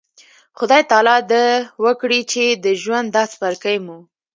خدای 0.57 0.81
تعالی 0.89 1.17
د 1.31 1.33
وکړي 1.83 2.21
چې 2.31 2.43
د 2.63 2.65
ژوند 2.83 3.07
دا 3.15 3.23
څپرکی 3.31 3.77
مو 3.85 3.97